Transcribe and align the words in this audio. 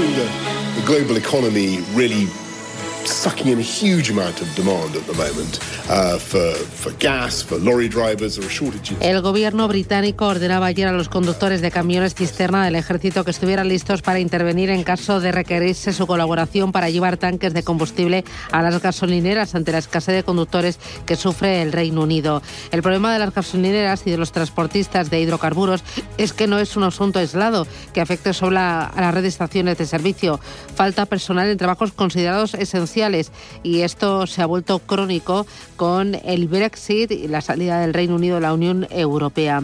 seen 0.00 0.16
the, 0.16 0.80
the 0.80 0.86
global 0.86 1.16
economy 1.16 1.80
really 1.92 2.26
sucking 3.10 3.48
in 3.48 3.58
a 3.58 3.62
huge 3.62 4.10
amount 4.10 4.40
of 4.40 4.54
demand 4.54 4.94
at 4.94 5.04
the 5.06 5.14
moment 5.14 5.58
uh, 5.88 6.18
for, 6.18 6.52
for 6.54 6.92
gas, 6.98 7.42
for 7.42 7.58
lorry 7.58 7.88
drivers, 7.88 8.36
there 8.36 8.46
are 8.46 8.52
shortages. 8.52 8.96
El 9.00 9.20
gobierno 9.20 9.66
británico 9.68 10.26
ordenaba 10.26 10.66
ayer 10.66 10.86
a 10.86 10.92
los 10.92 11.08
conductores 11.08 11.60
de 11.60 11.70
camiones 11.70 12.14
cisterna 12.14 12.64
del 12.64 12.76
ejército 12.76 13.24
que 13.24 13.32
estuvieran 13.32 13.68
listos 13.68 14.02
para 14.02 14.20
intervenir 14.20 14.70
en 14.70 14.84
caso 14.84 15.20
de 15.20 15.32
requerirse 15.32 15.92
su 15.92 16.06
colaboración 16.06 16.72
para 16.72 16.90
llevar 16.90 17.16
tanques 17.16 17.52
de 17.52 17.62
combustible 17.62 18.24
a 18.52 18.62
las 18.62 18.80
gasolineras 18.80 19.54
ante 19.54 19.72
la 19.72 19.78
escasez 19.78 20.14
de 20.14 20.22
conductores 20.22 20.78
que 21.06 21.16
sufre 21.16 21.62
el 21.62 21.72
Reino 21.72 22.02
Unido. 22.02 22.42
El 22.70 22.82
problema 22.82 23.12
de 23.12 23.18
las 23.18 23.34
gasolineras 23.34 24.02
y 24.06 24.10
de 24.10 24.18
los 24.18 24.30
transportistas 24.30 25.10
de 25.10 25.20
hidrocarburos 25.20 25.82
es 26.16 26.32
que 26.32 26.46
no 26.46 26.58
es 26.58 26.76
un 26.76 26.84
asunto 26.84 27.18
aislado 27.18 27.66
que 27.92 28.00
afecte 28.00 28.32
solo 28.32 28.60
a, 28.60 28.86
a 28.86 29.00
la 29.00 29.10
red 29.10 29.22
de 29.22 29.28
estaciones 29.28 29.78
de 29.78 29.86
servicio. 29.86 30.38
Falta 30.74 31.06
personal 31.06 31.48
en 31.48 31.58
trabajos 31.58 31.92
considerados 31.92 32.54
esenciales 32.54 32.99
y 33.62 33.80
esto 33.80 34.26
se 34.26 34.42
ha 34.42 34.46
vuelto 34.46 34.78
crónico 34.78 35.46
con 35.76 36.14
el 36.22 36.48
Brexit 36.48 37.10
y 37.10 37.28
la 37.28 37.40
salida 37.40 37.80
del 37.80 37.94
Reino 37.94 38.16
Unido 38.16 38.34
de 38.34 38.42
la 38.42 38.52
Unión 38.52 38.86
Europea. 38.90 39.62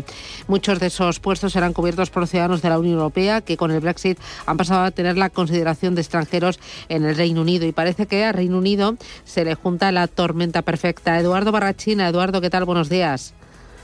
Muchos 0.48 0.80
de 0.80 0.86
esos 0.86 1.20
puestos 1.20 1.52
serán 1.52 1.74
cubiertos 1.74 2.08
por 2.08 2.26
ciudadanos 2.26 2.62
de 2.62 2.70
la 2.70 2.78
Unión 2.78 2.94
Europea 2.94 3.42
que 3.42 3.58
con 3.58 3.70
el 3.70 3.80
Brexit 3.80 4.18
han 4.46 4.56
pasado 4.56 4.84
a 4.84 4.90
tener 4.90 5.18
la 5.18 5.28
consideración 5.28 5.94
de 5.94 6.00
extranjeros 6.00 6.58
en 6.88 7.04
el 7.04 7.14
Reino 7.14 7.42
Unido 7.42 7.66
y 7.66 7.72
parece 7.72 8.06
que 8.06 8.24
al 8.24 8.34
Reino 8.34 8.56
Unido 8.56 8.96
se 9.24 9.44
le 9.44 9.54
junta 9.54 9.92
la 9.92 10.08
tormenta 10.08 10.62
perfecta. 10.62 11.18
Eduardo 11.18 11.52
Barrachina, 11.52 12.08
Eduardo, 12.08 12.40
¿qué 12.40 12.48
tal? 12.48 12.64
Buenos 12.64 12.88
días. 12.88 13.34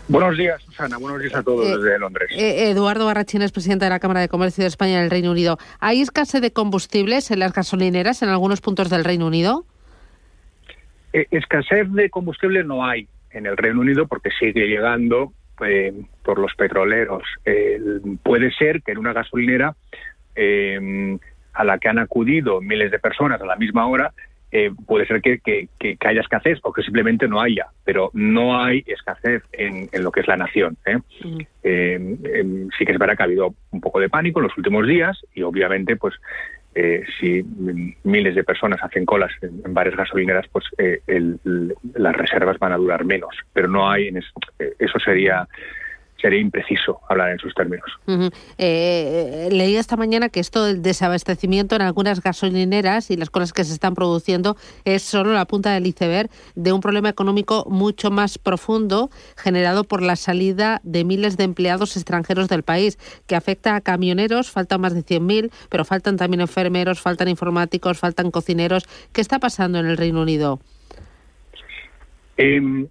Buenos 0.08 0.36
días, 0.36 0.62
Susana. 0.62 0.98
Buenos 0.98 1.20
días 1.20 1.34
a 1.34 1.42
todos 1.42 1.66
Eh, 1.66 1.76
desde 1.76 1.98
Londres. 1.98 2.30
Eh, 2.32 2.70
Eduardo 2.70 3.06
Barrachina 3.06 3.44
es 3.44 3.52
presidente 3.52 3.86
de 3.86 3.90
la 3.90 4.00
Cámara 4.00 4.20
de 4.20 4.28
Comercio 4.28 4.62
de 4.62 4.68
España 4.68 4.98
en 4.98 5.04
el 5.04 5.10
Reino 5.10 5.30
Unido. 5.30 5.58
¿Hay 5.80 6.00
escasez 6.00 6.40
de 6.40 6.52
combustibles 6.52 7.30
en 7.30 7.38
las 7.38 7.52
gasolineras 7.52 8.22
en 8.22 8.28
algunos 8.28 8.60
puntos 8.60 8.90
del 8.90 9.04
Reino 9.04 9.26
Unido? 9.26 9.64
Eh, 11.12 11.26
escasez 11.30 11.90
de 11.92 12.10
combustible 12.10 12.64
no 12.64 12.84
hay 12.84 13.08
en 13.30 13.46
el 13.46 13.56
Reino 13.56 13.80
Unido 13.80 14.06
porque 14.06 14.30
sigue 14.38 14.66
llegando 14.66 15.32
por 16.24 16.40
los 16.40 16.52
petroleros. 16.56 17.22
Puede 18.24 18.50
ser 18.52 18.82
que 18.82 18.92
en 18.92 18.98
una 18.98 19.12
gasolinera 19.12 19.76
a 21.54 21.64
la 21.64 21.78
que 21.78 21.88
han 21.88 22.00
acudido 22.00 22.60
miles 22.60 22.90
de 22.90 22.98
personas 22.98 23.40
a 23.40 23.46
la 23.46 23.54
misma 23.54 23.86
hora, 23.86 24.12
eh, 24.52 24.70
puede 24.86 25.06
ser 25.06 25.20
que, 25.22 25.38
que- 25.38 25.68
que- 25.80 25.96
que 25.96 26.08
haya 26.08 26.20
escasez 26.20 26.58
o 26.62 26.72
que 26.72 26.82
simplemente 26.82 27.26
no 27.26 27.40
haya, 27.40 27.66
pero 27.84 28.10
no 28.12 28.60
hay 28.62 28.84
escasez 28.86 29.42
en, 29.52 29.88
en 29.90 30.02
lo 30.04 30.12
que 30.12 30.20
es 30.20 30.28
la 30.28 30.36
nación. 30.36 30.76
¿eh? 30.86 30.98
Eh, 31.62 31.94
em, 32.34 32.68
sí 32.78 32.84
que 32.84 32.92
es 32.92 32.98
verdad 32.98 33.16
que 33.16 33.22
ha 33.22 33.26
habido 33.26 33.54
un 33.70 33.80
poco 33.80 33.98
de 34.00 34.08
pánico 34.08 34.40
en 34.40 34.44
los 34.48 34.56
últimos 34.58 34.86
días 34.86 35.18
y 35.34 35.42
obviamente 35.42 35.96
pues 35.96 36.14
eh, 36.74 37.02
si 37.20 37.42
mm, 37.42 37.94
miles 38.04 38.34
de 38.34 38.44
personas 38.44 38.82
hacen 38.82 39.04
colas 39.04 39.30
en, 39.42 39.60
en 39.64 39.74
varias 39.74 39.94
gasolineras 39.96 40.46
pues 40.50 40.64
eh, 40.78 41.00
el- 41.06 41.38
el- 41.44 41.74
las 41.94 42.16
reservas 42.16 42.58
van 42.58 42.72
a 42.72 42.76
durar 42.78 43.04
menos 43.04 43.34
pero 43.52 43.68
no 43.68 43.90
hay 43.90 44.08
en 44.08 44.16
eh, 44.18 44.22
eso 44.78 44.98
sería 44.98 45.46
sería 46.22 46.40
impreciso 46.40 47.00
hablar 47.08 47.32
en 47.32 47.38
sus 47.38 47.52
términos. 47.52 47.90
Eh, 48.56 49.48
leí 49.50 49.76
esta 49.76 49.96
mañana 49.96 50.28
que 50.28 50.40
esto 50.40 50.64
del 50.64 50.80
desabastecimiento 50.80 51.74
en 51.74 51.82
algunas 51.82 52.22
gasolineras 52.22 53.10
y 53.10 53.16
las 53.16 53.28
cosas 53.28 53.52
que 53.52 53.64
se 53.64 53.74
están 53.74 53.94
produciendo 53.94 54.56
es 54.84 55.02
solo 55.02 55.32
la 55.32 55.44
punta 55.44 55.74
del 55.74 55.86
iceberg 55.86 56.30
de 56.54 56.72
un 56.72 56.80
problema 56.80 57.08
económico 57.08 57.66
mucho 57.68 58.10
más 58.10 58.38
profundo 58.38 59.10
generado 59.36 59.84
por 59.84 60.00
la 60.00 60.16
salida 60.16 60.80
de 60.84 61.04
miles 61.04 61.36
de 61.36 61.44
empleados 61.44 61.96
extranjeros 61.96 62.48
del 62.48 62.62
país, 62.62 62.98
que 63.26 63.34
afecta 63.34 63.74
a 63.74 63.80
camioneros, 63.80 64.50
faltan 64.50 64.80
más 64.80 64.94
de 64.94 65.00
100.000, 65.00 65.50
pero 65.68 65.84
faltan 65.84 66.16
también 66.16 66.40
enfermeros, 66.40 67.00
faltan 67.00 67.28
informáticos, 67.28 67.98
faltan 67.98 68.30
cocineros. 68.30 68.84
¿Qué 69.12 69.20
está 69.20 69.40
pasando 69.40 69.80
en 69.80 69.86
el 69.86 69.96
Reino 69.96 70.22
Unido? 70.22 70.60
Em, 72.36 72.86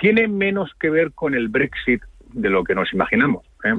tiene 0.00 0.26
menos 0.26 0.72
que 0.80 0.90
ver 0.90 1.12
con 1.12 1.34
el 1.34 1.48
Brexit 1.48 2.02
de 2.34 2.50
lo 2.50 2.64
que 2.64 2.74
nos 2.74 2.92
imaginamos. 2.92 3.44
¿eh? 3.64 3.74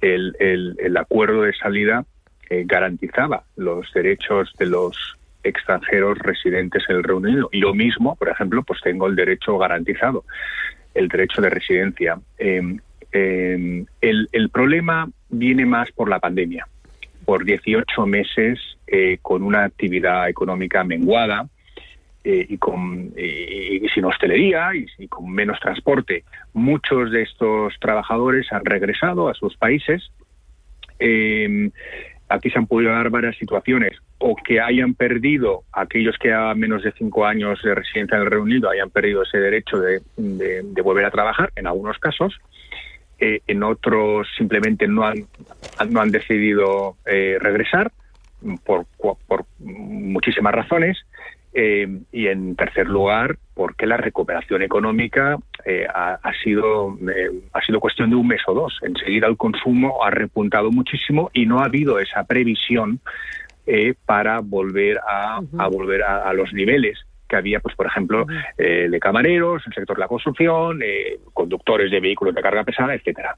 el, 0.00 0.34
el- 0.40 0.76
el 0.80 0.96
acuerdo 0.96 1.42
de 1.42 1.52
salida 1.54 2.04
eh, 2.48 2.64
garantizaba 2.66 3.44
los 3.56 3.92
derechos 3.92 4.52
de 4.58 4.66
los 4.66 4.96
extranjeros 5.44 6.18
residentes 6.18 6.82
en 6.88 6.96
el 6.96 7.02
Reino 7.04 7.18
Unido. 7.28 7.48
Y 7.52 7.60
lo 7.60 7.74
mismo, 7.74 8.16
por 8.16 8.28
ejemplo, 8.28 8.62
pues 8.62 8.80
tengo 8.82 9.06
el 9.06 9.14
derecho 9.16 9.56
garantizado, 9.58 10.24
el 10.94 11.08
derecho 11.08 11.40
de 11.42 11.50
residencia. 11.50 12.18
Eh, 12.38 12.76
eh, 13.12 13.84
el, 14.00 14.28
el 14.32 14.48
problema 14.50 15.08
viene 15.28 15.64
más 15.66 15.90
por 15.92 16.08
la 16.08 16.18
pandemia, 16.18 16.66
por 17.24 17.44
18 17.44 18.06
meses 18.06 18.58
eh, 18.86 19.18
con 19.22 19.42
una 19.42 19.64
actividad 19.64 20.28
económica 20.28 20.82
menguada, 20.84 21.46
eh, 22.24 22.46
y, 22.48 22.58
con, 22.58 23.12
y- 23.16 23.84
y 23.84 23.88
sin 23.90 24.04
hostelería 24.04 24.70
y, 24.74 25.08
con 25.08 25.30
menos 25.30 25.58
transporte. 25.60 26.24
Muchos 26.52 27.10
de 27.10 27.22
estos 27.22 27.74
trabajadores 27.80 28.52
han 28.52 28.64
regresado 28.64 29.28
a 29.28 29.34
sus 29.34 29.56
países. 29.56 30.10
Eh, 30.98 31.70
aquí 32.28 32.50
se 32.50 32.58
han 32.58 32.66
podido 32.66 32.92
dar 32.92 33.10
varias 33.10 33.36
situaciones 33.36 33.92
o 34.18 34.36
que 34.36 34.60
hayan 34.60 34.94
perdido 34.94 35.64
aquellos 35.72 36.16
que 36.18 36.32
a 36.32 36.54
menos 36.54 36.82
de 36.82 36.92
cinco 36.92 37.24
años 37.24 37.60
de 37.62 37.74
residencia 37.74 38.16
en 38.16 38.22
el 38.22 38.30
Reino 38.30 38.44
Unido 38.44 38.70
hayan 38.70 38.90
perdido 38.90 39.22
ese 39.22 39.38
derecho 39.38 39.78
de, 39.80 40.02
volver 40.82 41.06
a 41.06 41.10
trabajar 41.10 41.50
en 41.56 41.66
algunos 41.66 41.98
casos 41.98 42.38
Eh, 43.18 43.40
en 43.46 43.62
otros 43.62 44.28
simplemente 44.36 44.86
no 44.88 45.04
han 45.04 45.26
no 45.88 46.00
han 46.00 46.10
decidido 46.10 46.96
eh, 47.04 47.36
regresar 47.40 47.90
por, 48.64 48.86
por 49.28 49.44
muchísimas 49.58 50.54
razones 50.54 50.96
eh, 51.52 51.88
y 52.12 52.26
en 52.28 52.56
tercer 52.56 52.88
lugar 52.88 53.36
porque 53.54 53.86
la 53.86 53.96
recuperación 53.96 54.62
económica 54.62 55.36
eh, 55.64 55.86
ha, 55.92 56.14
ha 56.22 56.32
sido 56.42 56.96
eh, 57.08 57.42
ha 57.52 57.60
sido 57.62 57.80
cuestión 57.80 58.10
de 58.10 58.16
un 58.16 58.26
mes 58.26 58.40
o 58.46 58.54
dos. 58.54 58.78
Enseguida 58.82 59.26
el 59.26 59.36
consumo 59.36 60.04
ha 60.04 60.10
repuntado 60.10 60.70
muchísimo 60.70 61.30
y 61.32 61.46
no 61.46 61.60
ha 61.60 61.66
habido 61.66 61.98
esa 61.98 62.24
previsión 62.24 63.00
eh, 63.66 63.94
para 64.06 64.40
volver 64.40 64.98
a, 64.98 65.40
a 65.58 65.68
volver 65.68 66.02
a, 66.02 66.28
a 66.28 66.32
los 66.32 66.52
niveles 66.52 66.98
que 67.28 67.36
había, 67.36 67.60
pues 67.60 67.76
por 67.76 67.86
ejemplo, 67.86 68.26
eh, 68.58 68.88
de 68.90 69.00
camareros, 69.00 69.62
el 69.66 69.72
sector 69.72 69.96
de 69.96 70.00
la 70.00 70.08
construcción, 70.08 70.80
eh, 70.82 71.18
conductores 71.32 71.90
de 71.90 72.00
vehículos 72.00 72.34
de 72.34 72.42
carga 72.42 72.64
pesada, 72.64 72.94
etcétera. 72.94 73.36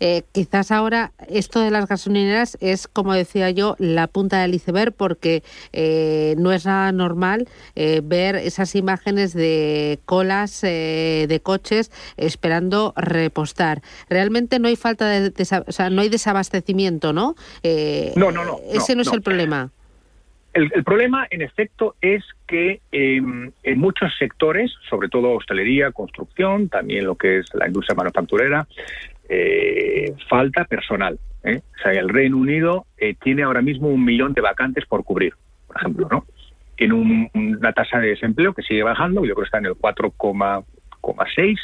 Eh, 0.00 0.22
quizás 0.32 0.70
ahora 0.70 1.12
esto 1.28 1.60
de 1.60 1.70
las 1.70 1.86
gasolineras 1.86 2.56
es, 2.60 2.88
como 2.88 3.12
decía 3.12 3.50
yo, 3.50 3.76
la 3.78 4.06
punta 4.06 4.40
del 4.40 4.54
iceberg 4.54 4.92
porque 4.92 5.42
eh, 5.72 6.34
no 6.38 6.50
es 6.52 6.64
nada 6.64 6.92
normal 6.92 7.46
eh, 7.74 8.00
ver 8.02 8.36
esas 8.36 8.74
imágenes 8.74 9.34
de 9.34 9.98
colas 10.06 10.64
eh, 10.64 11.26
de 11.28 11.40
coches 11.40 11.90
esperando 12.16 12.94
repostar. 12.96 13.82
Realmente 14.08 14.58
no 14.58 14.68
hay 14.68 14.76
falta 14.76 15.08
de, 15.08 15.32
o 15.66 15.72
sea, 15.72 15.90
no 15.90 16.00
hay 16.00 16.08
desabastecimiento, 16.08 17.12
¿no? 17.12 17.34
Eh, 17.62 18.12
No, 18.16 18.30
no, 18.32 18.44
no, 18.44 18.58
Ese 18.72 18.92
no, 18.92 18.96
no, 18.96 19.02
es 19.02 19.08
no. 19.08 19.14
el 19.14 19.22
problema. 19.22 19.70
El, 20.54 20.70
el 20.72 20.84
problema, 20.84 21.26
en 21.30 21.42
efecto, 21.42 21.96
es 22.00 22.22
que 22.46 22.80
eh, 22.92 23.20
en 23.64 23.78
muchos 23.78 24.12
sectores, 24.16 24.70
sobre 24.88 25.08
todo 25.08 25.32
hostelería, 25.32 25.90
construcción, 25.90 26.68
también 26.68 27.06
lo 27.06 27.16
que 27.16 27.38
es 27.40 27.46
la 27.54 27.66
industria 27.66 27.96
manufacturera, 27.96 28.68
eh, 29.28 30.12
falta 30.28 30.64
personal. 30.64 31.18
¿eh? 31.44 31.60
O 31.78 31.82
sea, 31.82 31.92
el 31.92 32.08
Reino 32.08 32.36
Unido 32.38 32.86
eh, 32.98 33.14
tiene 33.22 33.42
ahora 33.42 33.62
mismo 33.62 33.88
un 33.88 34.04
millón 34.04 34.32
de 34.34 34.40
vacantes 34.40 34.84
por 34.86 35.04
cubrir, 35.04 35.34
por 35.66 35.76
ejemplo, 35.76 36.08
¿no? 36.10 36.24
Tiene 36.76 36.94
un- 36.94 37.30
una 37.34 37.72
tasa 37.72 37.98
de 38.00 38.08
desempleo 38.08 38.52
que 38.52 38.62
sigue 38.62 38.82
bajando, 38.82 39.24
yo 39.24 39.34
creo 39.34 39.44
que 39.44 39.48
está 39.48 39.58
en 39.58 39.66
el 39.66 39.74
4,6, 39.74 41.58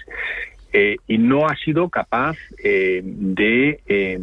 eh, 0.72 0.96
y 1.08 1.18
no 1.18 1.46
ha 1.48 1.56
sido 1.56 1.88
capaz 1.88 2.36
de, 2.62 3.80
eh, 3.86 4.18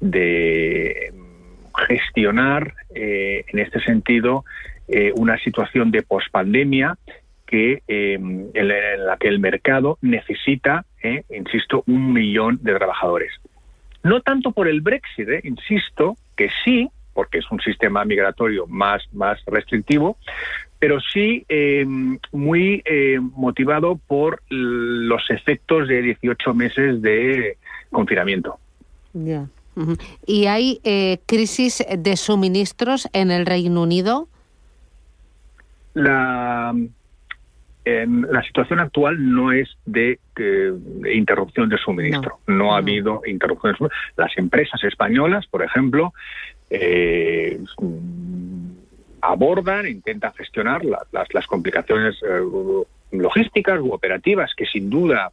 de 0.00 1.12
gestionar 1.88 2.74
en 2.94 3.58
este 3.58 3.80
sentido 3.80 4.44
una 5.16 5.36
situación 5.38 5.90
de 5.90 6.02
pospandemia 6.02 6.96
que 7.46 7.82
en 7.88 8.50
la 8.54 9.16
que 9.16 9.28
el 9.28 9.38
mercado 9.40 9.98
necesita, 10.02 10.84
insisto, 11.30 11.84
un 11.86 12.12
millón 12.12 12.58
de 12.62 12.74
trabajadores. 12.74 13.32
No 14.02 14.20
tanto 14.20 14.52
por 14.52 14.68
el 14.68 14.80
Brexit, 14.80 15.28
insisto, 15.44 16.16
que 16.36 16.48
sí, 16.64 16.88
porque 17.12 17.38
es 17.38 17.50
un 17.50 17.60
sistema 17.60 18.04
migratorio 18.04 18.66
más, 18.66 19.02
más 19.12 19.38
restrictivo, 19.46 20.16
pero 20.78 21.00
sí 21.00 21.44
eh, 21.48 21.84
muy 22.32 22.82
eh, 22.84 23.18
motivado 23.20 24.00
por 24.06 24.42
los 24.48 25.28
efectos 25.30 25.88
de 25.88 26.02
18 26.02 26.54
meses 26.54 27.02
de 27.02 27.58
confinamiento. 27.90 28.58
Ya. 29.12 29.48
¿Y 30.26 30.46
hay 30.46 30.80
eh, 30.84 31.18
crisis 31.26 31.84
de 31.96 32.16
suministros 32.16 33.08
en 33.12 33.30
el 33.30 33.46
Reino 33.46 33.82
Unido? 33.82 34.28
La, 35.94 36.74
la 38.30 38.42
situación 38.42 38.80
actual 38.80 39.16
no 39.32 39.52
es 39.52 39.68
de, 39.86 40.18
interrupción 41.12 41.68
de 41.68 41.78
suministro. 41.78 42.38
No, 42.46 42.74
ha 42.74 42.78
habido 42.78 43.22
interrupción 43.26 43.72
de 43.72 43.78
suministro. 43.78 44.14
Las 44.16 44.36
empresas 44.36 44.82
españolas, 44.84 45.46
por 45.46 45.62
ejemplo, 45.62 46.12
eh, 46.70 47.58
abordan, 49.20 49.86
intentan 49.86 50.32
gestionar 50.34 50.84
las, 50.84 51.02
las, 51.32 51.46
complicaciones 51.46 52.16
eh, 52.22 52.40
logísticas 53.12 53.80
u 53.80 53.92
operativas 53.92 54.52
que 54.56 54.66
sin 54.66 54.90
duda 54.90 55.32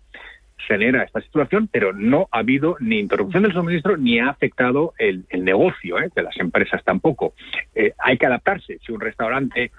genera 0.57 1.03
esta 1.03 1.21
situación, 1.21 1.67
pero 1.71 1.93
no 1.93 2.27
ha 2.31 2.39
habido 2.39 2.77
ni 2.79 2.99
interrupción 2.99 3.43
del 3.43 3.53
suministro 3.53 3.97
ni 3.97 4.19
ha 4.19 4.29
afectado 4.29 4.93
el, 4.97 5.25
negocio 5.31 5.99
eh, 5.99 6.09
de 6.15 6.23
las 6.23 6.37
empresas 6.37 6.83
tampoco. 6.83 7.33
hay 7.99 8.17
que 8.17 8.25
adaptarse. 8.25 8.79
Si 8.85 8.91
un 8.91 9.01
restaurante 9.01 9.71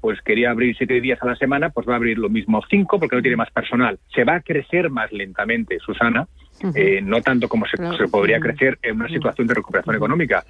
pues 0.00 0.20
quería 0.22 0.50
abrir 0.50 0.76
siete 0.76 1.00
días 1.00 1.18
a 1.22 1.26
la 1.26 1.36
semana, 1.36 1.70
pues 1.70 1.88
va 1.88 1.94
a 1.94 1.96
abrir 1.96 2.18
lo 2.18 2.28
mismo 2.28 2.62
cinco 2.68 2.98
porque 2.98 3.16
no 3.16 3.22
tiene 3.22 3.36
más 3.36 3.50
personal. 3.50 3.98
Se 4.14 4.24
va 4.24 4.36
a 4.36 4.40
crecer 4.40 4.90
más 4.90 5.12
lentamente, 5.12 5.78
Susana, 5.80 6.26
eh, 6.74 7.00
no 7.02 7.22
tanto 7.22 7.48
como 7.48 7.66
se, 7.66 7.76
podría 8.08 8.38
crecer 8.38 8.78
en 8.82 8.96
una 8.96 9.08
situación 9.08 9.46
de 9.46 9.54
recuperación 9.54 9.96
económica. 9.96 10.44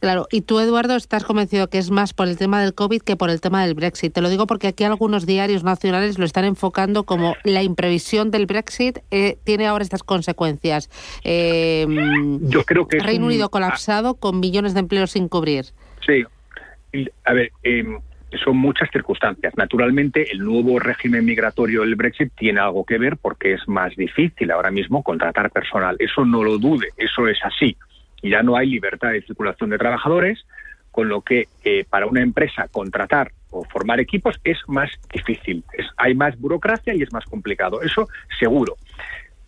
Claro, 0.00 0.26
y 0.30 0.42
tú, 0.42 0.60
Eduardo, 0.60 0.96
estás 0.96 1.24
convencido 1.24 1.68
que 1.68 1.78
es 1.78 1.90
más 1.90 2.12
por 2.12 2.28
el 2.28 2.36
tema 2.36 2.62
del 2.62 2.74
COVID 2.74 3.00
que 3.00 3.16
por 3.16 3.30
el 3.30 3.40
tema 3.40 3.64
del 3.64 3.74
Brexit. 3.74 4.12
Te 4.12 4.20
lo 4.20 4.28
digo 4.28 4.46
porque 4.46 4.68
aquí 4.68 4.84
algunos 4.84 5.24
diarios 5.24 5.64
nacionales 5.64 6.18
lo 6.18 6.24
están 6.24 6.44
enfocando 6.44 7.04
como 7.04 7.34
la 7.44 7.62
imprevisión 7.62 8.30
del 8.30 8.46
Brexit 8.46 8.98
eh, 9.10 9.38
tiene 9.44 9.66
ahora 9.66 9.82
estas 9.82 10.02
consecuencias. 10.02 10.90
Em, 11.24 12.46
Yo 12.48 12.64
creo 12.64 12.86
que 12.86 12.98
Reino 12.98 13.26
Unido 13.26 13.50
colapsado 13.50 14.14
con 14.14 14.38
millones 14.38 14.74
de 14.74 14.80
empleos 14.80 15.12
sin 15.12 15.28
cubrir. 15.28 15.66
Sí, 16.04 16.24
a 17.24 17.32
ver, 17.32 17.52
eh, 17.62 17.84
son 18.44 18.56
muchas 18.56 18.90
circunstancias. 18.90 19.54
Naturalmente, 19.56 20.30
el 20.32 20.40
nuevo 20.40 20.78
régimen 20.78 21.24
migratorio 21.24 21.82
del 21.82 21.94
Brexit 21.94 22.32
tiene 22.34 22.60
algo 22.60 22.84
que 22.84 22.98
ver 22.98 23.16
porque 23.16 23.54
es 23.54 23.66
más 23.68 23.94
difícil 23.96 24.50
ahora 24.50 24.70
mismo 24.70 25.02
contratar 25.02 25.50
personal. 25.50 25.96
Eso 25.98 26.24
no 26.24 26.42
lo 26.42 26.58
dude, 26.58 26.88
eso 26.96 27.28
es 27.28 27.38
así. 27.44 27.76
Ya 28.22 28.42
no 28.42 28.56
hay 28.56 28.68
libertad 28.68 29.12
de 29.12 29.22
circulación 29.22 29.70
de 29.70 29.78
trabajadores, 29.78 30.44
con 30.90 31.08
lo 31.08 31.20
que 31.20 31.46
eh, 31.62 31.84
para 31.88 32.06
una 32.06 32.22
empresa 32.22 32.68
contratar 32.68 33.30
o 33.50 33.64
formar 33.64 34.00
equipos 34.00 34.40
es 34.44 34.58
más 34.66 34.90
difícil. 35.12 35.62
hay 35.96 36.14
más 36.14 36.38
burocracia 36.38 36.94
y 36.94 37.02
es 37.02 37.12
más 37.12 37.24
complicado. 37.24 37.82
Eso 37.82 38.08
seguro. 38.38 38.76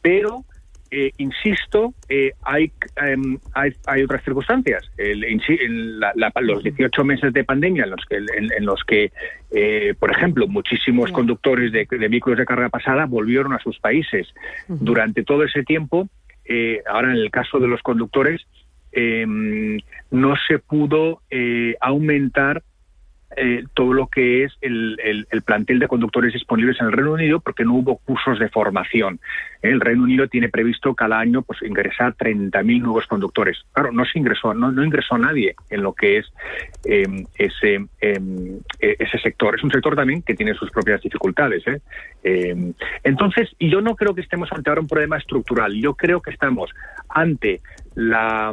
Pero 0.03 0.45
eh, 0.91 1.13
insisto, 1.19 1.93
eh, 2.09 2.33
em, 2.97 3.39
hay, 3.53 3.73
hay, 3.87 4.03
otras 4.03 4.25
circunstancias. 4.25 4.91
los 6.41 6.63
18 6.63 7.05
meses 7.05 7.33
de 7.35 7.45
pandemia 7.45 7.85
en 7.85 7.91
los 7.91 8.05
que, 8.07 8.17
en, 8.17 8.65
los 8.65 8.83
que 8.85 9.13
eh, 9.51 9.95
por 9.99 10.11
ejemplo, 10.11 10.49
muchísimos 10.49 11.13
conductores 11.13 11.73
de, 11.73 11.87
vehículos 11.91 12.39
de 12.39 12.47
carga 12.47 12.71
pasada 12.71 13.05
volvieron 13.05 13.53
a 13.53 13.59
sus 13.59 13.79
países. 13.79 14.29
Durante 14.67 15.25
todo 15.25 15.45
ese 15.45 15.63
tiempo, 15.63 16.09
ahora 16.87 17.11
en 17.11 17.19
el 17.19 17.31
caso 17.31 17.59
de 17.59 17.69
los 17.69 17.83
conductores, 17.83 18.47
em, 18.93 19.79
no 20.11 20.37
se 20.47 20.59
pudo 20.59 21.21
aumentar 21.81 22.63
eh, 23.37 23.65
todo 23.75 23.93
lo 23.93 24.07
que 24.07 24.45
es 24.45 24.57
el, 24.63 24.97
plantel 25.45 25.79
de 25.79 25.89
conductores 25.89 26.33
disponibles 26.33 26.81
en 26.81 26.87
el 26.87 26.93
Reino 26.93 27.13
Unido 27.13 27.41
porque 27.41 27.65
no 27.65 27.75
hubo 27.75 27.99
cursos 27.99 28.39
de 28.39 28.49
formación. 28.49 29.21
El 29.61 29.81
Reino 29.81 30.05
Unido 30.05 30.29
tiene 30.29 30.49
previsto 30.49 30.95
cada 30.95 31.19
año 31.19 31.43
pues 31.43 31.61
ingresar 31.63 32.15
30.000 32.17 32.81
nuevos 32.81 33.07
conductores. 33.07 33.59
Claro, 33.73 33.93
no 33.93 34.05
se 34.05 34.19
ingresó, 34.19 34.55
no, 34.55 34.73
no 34.73 34.85
ingresó 34.85 35.19
nadie 35.19 35.55
en 35.69 35.83
lo 35.83 35.93
que 35.93 36.19
es 36.19 36.27
em, 36.85 37.27
ese, 37.37 37.87
em, 38.01 38.61
e, 38.81 38.97
ese 38.99 39.19
sector. 39.19 39.57
Es 39.57 39.63
un 39.63 39.71
sector 39.71 39.95
también 39.95 40.23
que 40.23 40.35
tiene 40.35 40.55
sus 40.55 40.71
propias 40.71 41.03
dificultades. 41.03 41.67
¿eh? 41.67 41.81
Em, 42.23 42.73
entonces, 43.05 43.51
yo 43.61 43.81
no 43.81 43.95
creo 43.95 44.15
que 44.15 44.23
estemos 44.23 44.51
ante 44.53 44.71
ahora 44.71 44.81
un 44.81 44.89
problema 44.89 45.19
estructural. 45.19 45.75
Yo 45.75 45.95
creo 45.95 46.23
que 46.23 46.31
estamos 46.31 46.71
ante 47.09 47.61
la 47.95 48.53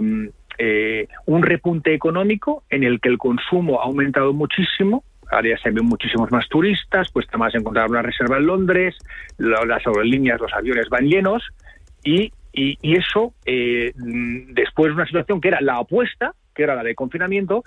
eh, 0.57 1.07
un 1.25 1.43
repunte 1.43 1.93
económico 1.93 2.63
en 2.69 2.83
el 2.83 2.99
que 2.99 3.09
el 3.09 3.17
consumo 3.17 3.81
ha 3.81 3.85
aumentado 3.85 4.33
muchísimo. 4.33 5.03
Ahora 5.31 5.49
ya 5.49 5.57
se 5.57 5.71
ven 5.71 5.85
muchísimos 5.85 6.31
más 6.31 6.47
turistas, 6.47 7.09
cuesta 7.11 7.37
más 7.37 7.55
encontrar 7.55 7.89
una 7.89 8.01
reserva 8.01 8.37
en 8.37 8.45
Londres, 8.45 8.95
las 9.37 9.85
aerolíneas, 9.85 10.39
los 10.39 10.53
aviones 10.53 10.87
van 10.89 11.07
llenos 11.07 11.43
y, 12.03 12.31
y, 12.53 12.95
eso, 12.95 13.33
eh, 13.45 13.91
después 13.95 14.89
de 14.89 14.95
una 14.95 15.07
situación 15.07 15.41
que 15.41 15.47
era 15.47 15.61
la 15.61 15.79
opuesta, 15.79 16.33
que 16.53 16.63
era 16.63 16.75
la 16.75 16.83
de 16.83 16.93
confinamiento, 16.93 17.63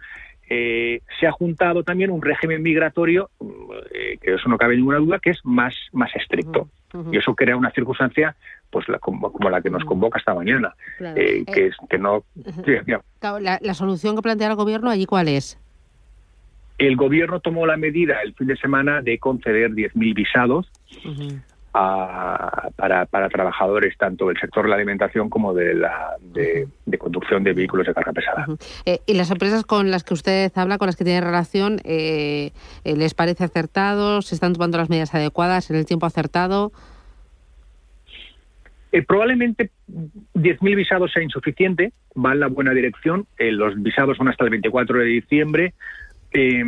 eh, 0.48 1.00
se 1.18 1.26
ha 1.26 1.32
juntado 1.32 1.82
también 1.82 2.10
un 2.10 2.22
régimen 2.22 2.62
migratorio, 2.62 3.28
que 3.40 4.34
eso 4.34 4.48
no 4.48 4.56
cabe 4.56 4.76
ninguna 4.76 4.98
duda, 4.98 5.18
que 5.18 5.30
es 5.30 5.40
más, 5.44 5.74
más 5.92 6.14
estricto. 6.14 6.68
Y 7.12 7.18
eso 7.18 7.34
crea 7.34 7.56
una 7.56 7.70
circunstancia 7.70 8.34
pues 8.70 8.88
la, 8.88 8.98
como, 8.98 9.30
la 9.50 9.60
que 9.60 9.70
nos 9.70 9.84
convoca 9.84 10.18
esta 10.18 10.34
mañana, 10.34 10.74
eh, 11.00 11.44
que, 11.46 11.66
es, 11.66 11.76
que 11.88 11.98
no... 11.98 12.24
la, 13.40 13.74
solución 13.74 14.16
que 14.16 14.22
plantea 14.22 14.48
el 14.48 14.56
gobierno 14.56 14.90
allí, 14.90 15.06
¿cuál 15.06 15.28
es? 15.28 15.58
El 16.78 16.96
gobierno 16.96 17.40
tomó 17.40 17.66
la 17.66 17.76
medida 17.76 18.22
el 18.22 18.34
fin 18.34 18.46
de 18.46 18.56
semana 18.56 19.02
de 19.02 19.18
conceder 19.18 19.72
10.000 19.72 20.14
visados 20.14 20.70
a, 21.80 22.70
para, 22.74 23.06
para, 23.06 23.28
trabajadores 23.28 23.96
tanto 23.96 24.28
del 24.28 24.36
sector 24.38 24.64
de 24.64 24.70
la 24.70 24.76
alimentación 24.76 25.30
como 25.30 25.54
de 25.54 25.74
la 25.74 26.16
de, 26.20 26.66
conducción 26.98 27.44
de 27.44 27.52
vehículos 27.52 27.86
de 27.86 27.94
carga 27.94 28.12
pesada. 28.12 28.46
Eh, 28.84 28.98
¿Y 29.06 29.14
las 29.14 29.30
empresas 29.30 29.64
con 29.64 29.90
las 29.90 30.02
que 30.02 30.14
usted 30.14 30.50
habla, 30.56 30.78
con 30.78 30.86
las 30.86 30.96
que 30.96 31.04
tiene 31.04 31.20
relación, 31.20 31.80
eh, 31.84 32.50
les 32.84 33.14
parece 33.14 33.44
acertado? 33.44 34.22
¿Se 34.22 34.34
están 34.34 34.54
tomando 34.54 34.78
las 34.78 34.90
medidas 34.90 35.14
adecuadas 35.14 35.70
en 35.70 35.76
el 35.76 35.86
tiempo 35.86 36.06
acertado? 36.06 36.72
Eh, 38.90 39.02
probablemente 39.02 39.70
10.000 40.34 40.76
visados 40.76 41.12
sea 41.12 41.22
insuficiente, 41.22 41.92
va 42.16 42.32
en 42.32 42.40
la 42.40 42.46
buena 42.46 42.72
dirección. 42.72 43.26
Eh, 43.38 43.52
los 43.52 43.80
visados 43.82 44.16
son 44.16 44.28
hasta 44.28 44.44
el 44.44 44.50
24 44.50 44.98
de 44.98 45.04
diciembre. 45.04 45.74
Eh, 46.32 46.64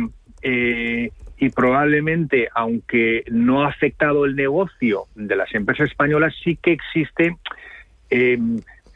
y 1.41 1.49
probablemente, 1.49 2.49
aunque 2.53 3.23
no 3.31 3.63
ha 3.63 3.69
afectado 3.69 4.25
el 4.25 4.35
negocio 4.35 5.05
de 5.15 5.35
las 5.35 5.51
empresas 5.55 5.89
españolas, 5.89 6.35
sí 6.43 6.55
que 6.55 6.73
existe 6.73 7.35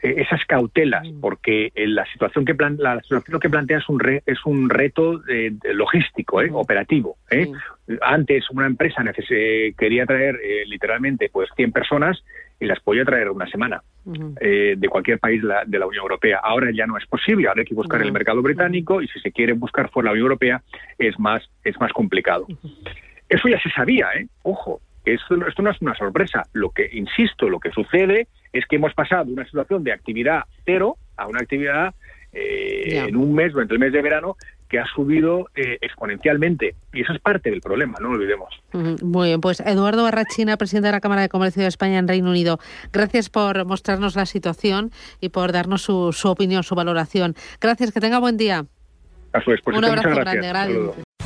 esas 0.00 0.44
cautelas, 0.46 1.08
mm. 1.08 1.20
porque 1.20 1.72
la 1.74 2.06
situación 2.06 2.44
que 2.44 2.54
la 2.78 3.00
situación 3.00 3.40
que 3.40 3.50
plantea 3.50 3.78
es 3.78 3.88
un 3.88 4.00
es 4.24 4.46
un 4.46 4.70
reto 4.70 5.20
logístico, 5.72 6.40
mm. 6.40 6.54
operativo. 6.54 7.16
Antes 8.00 8.48
una 8.50 8.66
empresa 8.66 9.02
quería 9.76 10.06
traer 10.06 10.38
literalmente 10.66 11.28
pues 11.32 11.48
100 11.56 11.72
personas 11.72 12.22
y 12.60 12.66
las 12.66 12.78
podía 12.78 13.04
traer 13.04 13.28
una 13.30 13.48
semana 13.48 13.82
eh, 14.40 14.74
de 14.76 14.88
cualquier 14.88 15.18
país 15.18 15.42
de 15.42 15.78
la 15.78 15.86
Unión 15.86 16.02
Europea. 16.02 16.40
Ahora 16.42 16.70
ya 16.72 16.86
no 16.86 16.96
es 16.96 17.06
posible, 17.06 17.48
ahora 17.48 17.60
hay 17.60 17.66
que 17.66 17.74
buscar 17.74 18.02
el 18.02 18.12
mercado 18.12 18.42
británico 18.42 19.02
y 19.02 19.08
si 19.08 19.18
se 19.20 19.32
quiere 19.32 19.52
buscar 19.52 19.90
fuera 19.90 20.10
de 20.10 20.10
la 20.10 20.12
Unión 20.12 20.26
Europea 20.26 20.62
es 20.98 21.18
más, 21.18 21.42
es 21.64 21.78
más 21.80 21.92
complicado. 21.92 22.46
Eso 23.28 23.48
ya 23.48 23.60
se 23.60 23.70
sabía, 23.70 24.08
¿eh? 24.14 24.28
Ojo, 24.42 24.80
esto, 25.04 25.34
esto 25.46 25.62
no 25.62 25.70
es 25.70 25.80
una 25.80 25.94
sorpresa. 25.94 26.44
Lo 26.52 26.70
que, 26.70 26.88
insisto, 26.92 27.48
lo 27.48 27.58
que 27.58 27.70
sucede 27.70 28.28
es 28.52 28.66
que 28.66 28.76
hemos 28.76 28.94
pasado 28.94 29.24
de 29.24 29.32
una 29.32 29.44
situación 29.44 29.82
de 29.84 29.92
actividad 29.92 30.44
cero 30.64 30.96
a 31.16 31.26
una 31.26 31.40
actividad 31.40 31.94
eh, 32.32 33.04
en 33.08 33.16
un 33.16 33.34
mes, 33.34 33.52
durante 33.52 33.74
el 33.74 33.80
mes 33.80 33.92
de 33.92 34.02
verano, 34.02 34.36
que 34.68 34.78
ha 34.78 34.86
subido 34.86 35.48
eh, 35.54 35.78
exponencialmente. 35.80 36.74
Y 36.92 37.02
eso 37.02 37.12
es 37.12 37.20
parte 37.20 37.50
del 37.50 37.60
problema, 37.60 37.98
no 38.00 38.08
lo 38.08 38.14
olvidemos. 38.14 38.48
Muy 39.02 39.28
bien, 39.28 39.40
pues 39.40 39.60
Eduardo 39.60 40.02
Barrachina, 40.02 40.56
presidente 40.56 40.88
de 40.88 40.92
la 40.92 41.00
Cámara 41.00 41.22
de 41.22 41.28
Comercio 41.28 41.62
de 41.62 41.68
España 41.68 41.98
en 41.98 42.08
Reino 42.08 42.30
Unido, 42.30 42.58
gracias 42.92 43.30
por 43.30 43.64
mostrarnos 43.64 44.16
la 44.16 44.26
situación 44.26 44.90
y 45.20 45.28
por 45.28 45.52
darnos 45.52 45.82
su, 45.82 46.12
su 46.12 46.28
opinión, 46.28 46.62
su 46.62 46.74
valoración. 46.74 47.34
Gracias, 47.60 47.92
que 47.92 48.00
tenga 48.00 48.18
buen 48.18 48.36
día. 48.36 48.66
A 49.32 49.40
su 49.40 49.50
disposición. 49.50 49.84
Un 49.84 49.98
abrazo 49.98 50.20
grande, 50.20 50.48
gracias. 50.48 51.25